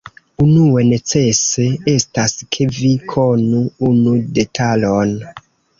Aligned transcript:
Unue 0.43 0.85
necese 0.87 1.67
estas, 1.95 2.35
ke 2.57 2.69
vi 2.81 2.93
konu 3.15 3.65
unu 3.93 4.19
detalon. 4.41 5.19